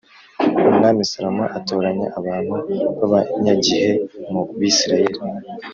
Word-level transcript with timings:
Umwami 0.71 1.01
Salomo 1.11 1.45
atoranya 1.57 2.07
abantu 2.19 2.55
b’abanyagihe 2.99 3.91
mu 4.31 4.41
Bisirayeli 4.59 5.19